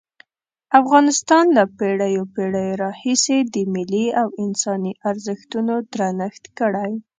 [0.79, 6.93] افغانستان له پېړیو پېړیو راهیسې د ملي او انساني ارزښتونو درنښت کړی.